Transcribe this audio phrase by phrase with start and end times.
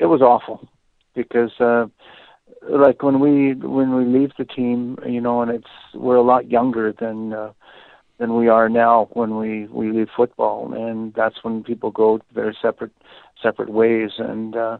[0.00, 0.68] it was awful
[1.14, 1.86] because uh,
[2.68, 6.50] like when we when we leave the team, you know, and it's we're a lot
[6.50, 7.52] younger than uh,
[8.18, 12.54] than we are now when we we leave football, and that's when people go their
[12.60, 12.92] separate
[13.42, 14.10] separate ways.
[14.18, 14.78] And uh,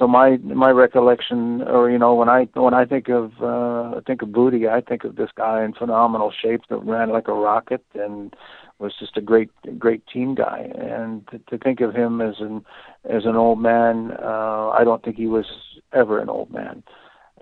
[0.00, 4.22] so my my recollection, or you know, when I when I think of uh, think
[4.22, 7.84] of Booty, I think of this guy in phenomenal shape that ran like a rocket
[7.94, 8.34] and
[8.78, 10.70] was just a great great team guy.
[10.74, 12.64] And to, to think of him as an
[13.04, 15.44] as an old man, uh, I don't think he was
[15.92, 16.82] ever an old man.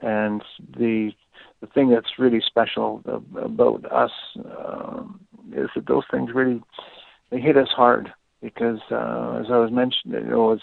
[0.03, 0.43] And
[0.77, 1.13] the
[1.61, 3.05] the thing that's really special
[3.37, 4.11] about us
[4.45, 5.21] um,
[5.53, 6.61] is that those things really
[7.31, 10.61] they hit us hard because uh, as I was mentioned, you know, as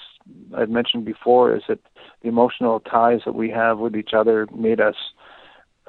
[0.55, 1.79] I'd mentioned before, is that
[2.21, 4.95] the emotional ties that we have with each other made us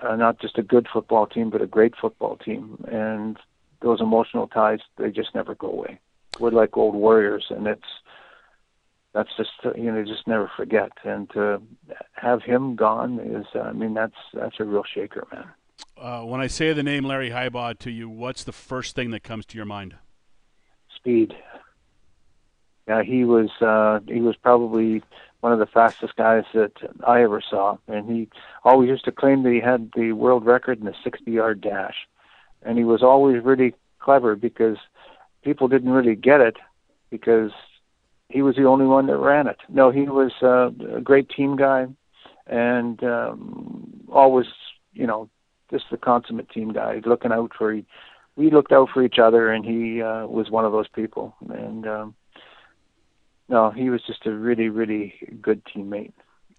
[0.02, 2.84] uh, not just a good football team, but a great football team.
[2.90, 3.38] And
[3.82, 6.00] those emotional ties, they just never go away.
[6.38, 7.82] We're like old warriors, and it's
[9.14, 10.92] that's just you know just never forget.
[11.04, 11.62] And to
[12.12, 15.46] have him gone is, uh, I mean, that's that's a real shaker, man.
[15.96, 19.22] Uh, when I say the name Larry Highbaugh to you, what's the first thing that
[19.22, 19.94] comes to your mind?
[20.94, 21.34] Speed.
[22.86, 25.02] Yeah, he was uh, he was probably
[25.40, 26.72] one of the fastest guys that
[27.06, 28.28] I ever saw, and he
[28.64, 31.94] always used to claim that he had the world record in the 60-yard dash,
[32.62, 34.76] and he was always really clever because
[35.42, 36.56] people didn't really get it
[37.10, 37.52] because
[38.28, 39.58] he was the only one that ran it.
[39.68, 41.86] No, he was uh, a great team guy,
[42.46, 44.46] and um, always,
[44.92, 45.28] you know,
[45.70, 47.80] just the consummate team guy, looking out for.
[48.36, 51.34] We looked out for each other, and he uh, was one of those people.
[51.48, 52.14] And um,
[53.48, 56.12] no, he was just a really, really good teammate.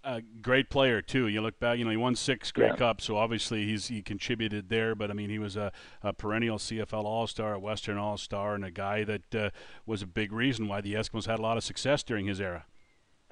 [0.03, 1.27] A great player too.
[1.27, 2.75] You look back, you know, he won six Grey Yeah.
[2.77, 4.95] Cups, so obviously he's he contributed there.
[4.95, 8.55] But I mean, he was a, a perennial CFL All Star, a Western All Star,
[8.55, 9.49] and a guy that uh,
[9.85, 12.65] was a big reason why the Eskimos had a lot of success during his era.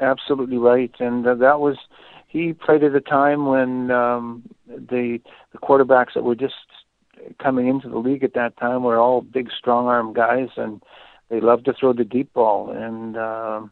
[0.02, 1.78] Absolutely right, and uh, that was
[2.28, 5.22] he played at a time when um, the
[5.54, 6.56] the quarterbacks that were just
[7.42, 10.82] coming into the league at that time were all big, strong arm guys, and
[11.30, 12.72] they love to throw the deep ball.
[12.72, 13.72] And um,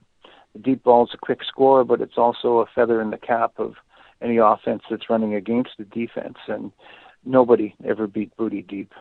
[0.54, 3.54] the deep ball is a quick score, but it's also a feather in the cap
[3.58, 3.76] of
[4.22, 6.38] any offense that's running against the defense.
[6.48, 6.72] And
[7.26, 8.92] nobody ever beat Booty deep.